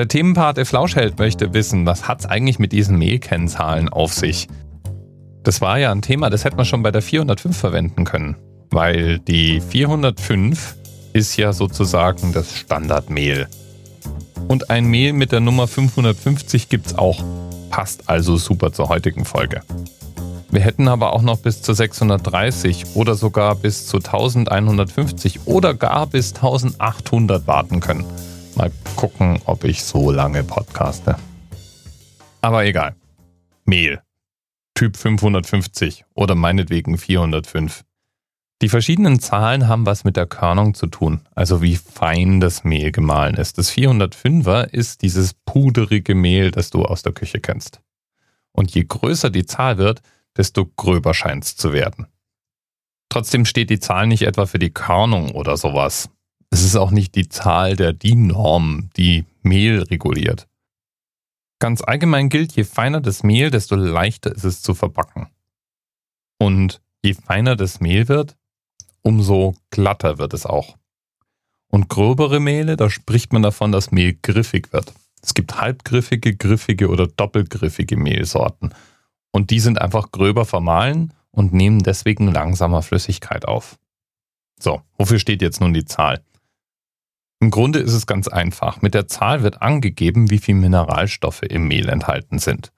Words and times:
Der 0.00 0.08
Themenpate 0.08 0.64
Flauschheld 0.64 1.18
möchte 1.18 1.52
wissen, 1.52 1.84
was 1.84 2.08
hat 2.08 2.20
es 2.20 2.26
eigentlich 2.26 2.58
mit 2.58 2.72
diesen 2.72 2.96
Mehlkennzahlen 2.96 3.90
auf 3.90 4.14
sich? 4.14 4.48
Das 5.42 5.60
war 5.60 5.78
ja 5.78 5.92
ein 5.92 6.00
Thema, 6.00 6.30
das 6.30 6.42
hätte 6.42 6.56
man 6.56 6.64
schon 6.64 6.82
bei 6.82 6.90
der 6.90 7.02
405 7.02 7.54
verwenden 7.54 8.06
können, 8.06 8.34
weil 8.70 9.18
die 9.18 9.60
405 9.60 10.76
ist 11.12 11.36
ja 11.36 11.52
sozusagen 11.52 12.32
das 12.32 12.56
Standardmehl. 12.56 13.46
Und 14.48 14.70
ein 14.70 14.86
Mehl 14.86 15.12
mit 15.12 15.32
der 15.32 15.40
Nummer 15.40 15.68
550 15.68 16.70
gibt 16.70 16.86
es 16.86 16.96
auch. 16.96 17.22
Passt 17.68 18.08
also 18.08 18.38
super 18.38 18.72
zur 18.72 18.88
heutigen 18.88 19.26
Folge. 19.26 19.60
Wir 20.50 20.62
hätten 20.62 20.88
aber 20.88 21.12
auch 21.12 21.20
noch 21.20 21.40
bis 21.40 21.60
zu 21.60 21.74
630 21.74 22.94
oder 22.94 23.16
sogar 23.16 23.54
bis 23.54 23.86
zu 23.86 23.98
1150 23.98 25.40
oder 25.44 25.74
gar 25.74 26.06
bis 26.06 26.34
1800 26.36 27.46
warten 27.46 27.80
können. 27.80 28.06
Mal 28.60 28.72
gucken, 28.94 29.40
ob 29.46 29.64
ich 29.64 29.82
so 29.82 30.10
lange 30.10 30.44
podcaste. 30.44 31.16
Aber 32.42 32.66
egal. 32.66 32.94
Mehl. 33.64 34.02
Typ 34.74 34.98
550 34.98 36.04
oder 36.12 36.34
meinetwegen 36.34 36.98
405. 36.98 37.86
Die 38.60 38.68
verschiedenen 38.68 39.18
Zahlen 39.18 39.66
haben 39.66 39.86
was 39.86 40.04
mit 40.04 40.18
der 40.18 40.26
Körnung 40.26 40.74
zu 40.74 40.88
tun, 40.88 41.22
also 41.34 41.62
wie 41.62 41.76
fein 41.76 42.38
das 42.38 42.62
Mehl 42.62 42.92
gemahlen 42.92 43.36
ist. 43.36 43.56
Das 43.56 43.72
405er 43.72 44.64
ist 44.64 45.00
dieses 45.00 45.32
puderige 45.32 46.14
Mehl, 46.14 46.50
das 46.50 46.68
du 46.68 46.84
aus 46.84 47.00
der 47.00 47.12
Küche 47.12 47.40
kennst. 47.40 47.80
Und 48.52 48.74
je 48.74 48.84
größer 48.84 49.30
die 49.30 49.46
Zahl 49.46 49.78
wird, 49.78 50.02
desto 50.36 50.66
gröber 50.66 51.14
scheint 51.14 51.44
es 51.44 51.56
zu 51.56 51.72
werden. 51.72 52.08
Trotzdem 53.08 53.46
steht 53.46 53.70
die 53.70 53.80
Zahl 53.80 54.06
nicht 54.06 54.24
etwa 54.24 54.44
für 54.44 54.58
die 54.58 54.70
Körnung 54.70 55.30
oder 55.30 55.56
sowas. 55.56 56.10
Es 56.50 56.64
ist 56.64 56.76
auch 56.76 56.90
nicht 56.90 57.14
die 57.14 57.28
Zahl 57.28 57.76
der 57.76 57.92
DIN-Norm, 57.92 58.90
die 58.96 59.24
Mehl 59.42 59.82
reguliert. 59.82 60.48
Ganz 61.60 61.82
allgemein 61.82 62.28
gilt, 62.28 62.52
je 62.52 62.64
feiner 62.64 63.00
das 63.00 63.22
Mehl, 63.22 63.50
desto 63.50 63.76
leichter 63.76 64.34
ist 64.34 64.44
es 64.44 64.62
zu 64.62 64.74
verbacken. 64.74 65.28
Und 66.38 66.80
je 67.02 67.14
feiner 67.14 67.54
das 67.54 67.80
Mehl 67.80 68.08
wird, 68.08 68.36
umso 69.02 69.54
glatter 69.70 70.18
wird 70.18 70.34
es 70.34 70.46
auch. 70.46 70.76
Und 71.70 71.88
gröbere 71.88 72.40
Mehle, 72.40 72.76
da 72.76 72.90
spricht 72.90 73.32
man 73.32 73.42
davon, 73.42 73.70
dass 73.70 73.92
Mehl 73.92 74.18
griffig 74.20 74.72
wird. 74.72 74.92
Es 75.22 75.34
gibt 75.34 75.60
halbgriffige, 75.60 76.34
griffige 76.34 76.88
oder 76.88 77.06
doppelgriffige 77.06 77.96
Mehlsorten. 77.96 78.74
Und 79.30 79.50
die 79.50 79.60
sind 79.60 79.80
einfach 79.80 80.10
gröber 80.10 80.44
vermahlen 80.44 81.12
und 81.30 81.52
nehmen 81.52 81.80
deswegen 81.80 82.32
langsamer 82.32 82.82
Flüssigkeit 82.82 83.46
auf. 83.46 83.78
So, 84.58 84.82
wofür 84.98 85.18
steht 85.18 85.42
jetzt 85.42 85.60
nun 85.60 85.72
die 85.72 85.84
Zahl? 85.84 86.22
Im 87.40 87.50
Grunde 87.50 87.78
ist 87.78 87.94
es 87.94 88.06
ganz 88.06 88.28
einfach. 88.28 88.82
Mit 88.82 88.92
der 88.92 89.08
Zahl 89.08 89.42
wird 89.42 89.62
angegeben, 89.62 90.30
wie 90.30 90.38
viel 90.38 90.54
Mineralstoffe 90.54 91.42
im 91.42 91.68
Mehl 91.68 91.88
enthalten 91.88 92.38
sind. 92.38 92.70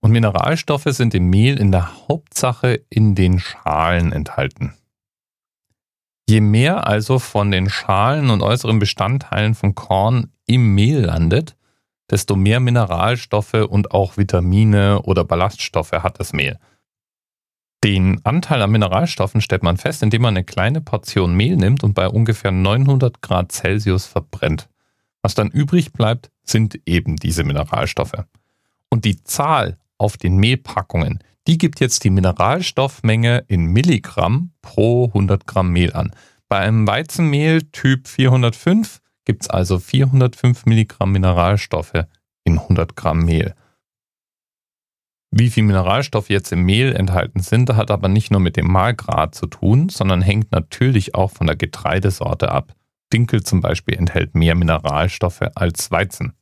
Und 0.00 0.12
Mineralstoffe 0.12 0.86
sind 0.86 1.14
im 1.14 1.28
Mehl 1.28 1.58
in 1.58 1.72
der 1.72 2.08
Hauptsache 2.08 2.80
in 2.88 3.14
den 3.14 3.38
Schalen 3.38 4.12
enthalten. 4.12 4.74
Je 6.28 6.40
mehr 6.40 6.86
also 6.86 7.18
von 7.18 7.50
den 7.50 7.68
Schalen 7.68 8.30
und 8.30 8.42
äußeren 8.42 8.78
Bestandteilen 8.78 9.54
von 9.54 9.74
Korn 9.74 10.32
im 10.46 10.74
Mehl 10.74 11.00
landet, 11.00 11.56
desto 12.10 12.36
mehr 12.36 12.60
Mineralstoffe 12.60 13.54
und 13.54 13.92
auch 13.92 14.16
Vitamine 14.16 15.02
oder 15.02 15.24
Ballaststoffe 15.24 15.92
hat 15.92 16.20
das 16.20 16.32
Mehl. 16.32 16.58
Den 17.84 18.24
Anteil 18.24 18.60
an 18.62 18.70
Mineralstoffen 18.70 19.40
stellt 19.40 19.62
man 19.62 19.76
fest, 19.76 20.02
indem 20.02 20.22
man 20.22 20.36
eine 20.36 20.44
kleine 20.44 20.80
Portion 20.80 21.34
Mehl 21.34 21.56
nimmt 21.56 21.84
und 21.84 21.94
bei 21.94 22.08
ungefähr 22.08 22.50
900 22.50 23.22
Grad 23.22 23.52
Celsius 23.52 24.06
verbrennt. 24.06 24.68
Was 25.22 25.34
dann 25.34 25.50
übrig 25.50 25.92
bleibt, 25.92 26.30
sind 26.42 26.80
eben 26.86 27.16
diese 27.16 27.44
Mineralstoffe. 27.44 28.24
Und 28.90 29.04
die 29.04 29.22
Zahl 29.22 29.78
auf 29.96 30.16
den 30.16 30.36
Mehlpackungen, 30.38 31.22
die 31.46 31.58
gibt 31.58 31.80
jetzt 31.80 32.04
die 32.04 32.10
Mineralstoffmenge 32.10 33.44
in 33.46 33.66
Milligramm 33.66 34.52
pro 34.60 35.06
100 35.06 35.46
Gramm 35.46 35.70
Mehl 35.70 35.92
an. 35.92 36.12
Bei 36.48 36.58
einem 36.58 36.86
Weizenmehl 36.86 37.62
Typ 37.72 38.08
405 38.08 39.00
gibt 39.24 39.42
es 39.42 39.50
also 39.50 39.78
405 39.78 40.66
Milligramm 40.66 41.12
Mineralstoffe 41.12 42.06
in 42.44 42.58
100 42.58 42.96
Gramm 42.96 43.24
Mehl. 43.24 43.54
Wie 45.38 45.50
viel 45.50 45.62
Mineralstoffe 45.62 46.30
jetzt 46.30 46.50
im 46.50 46.64
Mehl 46.64 46.92
enthalten 46.96 47.38
sind, 47.38 47.72
hat 47.76 47.92
aber 47.92 48.08
nicht 48.08 48.32
nur 48.32 48.40
mit 48.40 48.56
dem 48.56 48.66
Mahlgrad 48.66 49.36
zu 49.36 49.46
tun, 49.46 49.88
sondern 49.88 50.20
hängt 50.20 50.50
natürlich 50.50 51.14
auch 51.14 51.30
von 51.30 51.46
der 51.46 51.54
Getreidesorte 51.54 52.50
ab. 52.50 52.74
Dinkel 53.12 53.44
zum 53.44 53.60
Beispiel 53.60 53.96
enthält 53.96 54.34
mehr 54.34 54.56
Mineralstoffe 54.56 55.48
als 55.54 55.92
Weizen. 55.92 56.32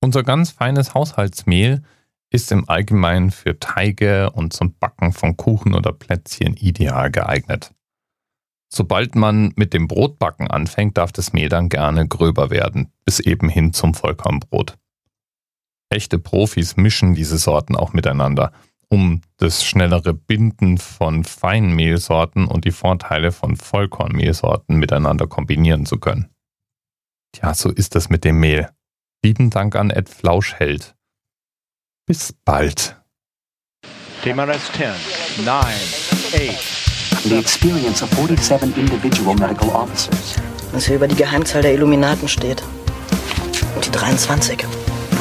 Unser 0.00 0.24
ganz 0.24 0.50
feines 0.50 0.94
Haushaltsmehl 0.94 1.84
ist 2.28 2.50
im 2.50 2.68
Allgemeinen 2.68 3.30
für 3.30 3.60
Teige 3.60 4.32
und 4.32 4.52
zum 4.52 4.74
Backen 4.80 5.12
von 5.12 5.36
Kuchen 5.36 5.72
oder 5.72 5.92
Plätzchen 5.92 6.54
ideal 6.54 7.12
geeignet. 7.12 7.72
Sobald 8.68 9.14
man 9.14 9.52
mit 9.54 9.74
dem 9.74 9.86
Brotbacken 9.86 10.48
anfängt, 10.50 10.98
darf 10.98 11.12
das 11.12 11.32
Mehl 11.34 11.48
dann 11.48 11.68
gerne 11.68 12.08
gröber 12.08 12.50
werden, 12.50 12.90
bis 13.04 13.20
eben 13.20 13.48
hin 13.48 13.72
zum 13.72 13.94
Vollkornbrot. 13.94 14.76
Echte 15.92 16.18
Profis 16.18 16.76
mischen 16.76 17.14
diese 17.14 17.38
Sorten 17.38 17.76
auch 17.76 17.92
miteinander, 17.92 18.52
um 18.88 19.22
das 19.38 19.64
schnellere 19.64 20.12
Binden 20.12 20.78
von 20.78 21.24
feinen 21.24 21.74
Mehlsorten 21.74 22.46
und 22.46 22.64
die 22.64 22.72
Vorteile 22.72 23.32
von 23.32 23.56
Vollkornmehlsorten 23.56 24.76
miteinander 24.76 25.26
kombinieren 25.26 25.86
zu 25.86 25.98
können. 25.98 26.28
Tja, 27.32 27.54
so 27.54 27.70
ist 27.70 27.94
das 27.94 28.10
mit 28.10 28.24
dem 28.24 28.38
Mehl. 28.40 28.68
Lieben 29.24 29.50
Dank 29.50 29.76
an 29.76 29.90
Ed 29.90 30.08
Flauschheld. 30.08 30.94
Bis 32.06 32.34
bald. 32.44 33.00
Thema 34.22 34.44
Rest 34.44 34.72
10, 34.74 35.44
9, 35.44 35.56
8, 35.56 37.24
the 37.24 37.38
experience 37.38 38.02
of 38.02 38.10
47 38.10 38.76
individual 38.76 39.34
medical 39.34 39.70
officers. 39.70 40.36
Was 40.72 40.86
hier 40.86 40.96
über 40.96 41.08
die 41.08 41.16
Geheimzahl 41.16 41.62
der 41.62 41.74
Illuminaten 41.74 42.28
steht. 42.28 42.62
Und 43.74 43.86
die 43.86 43.90
23. 43.90 44.66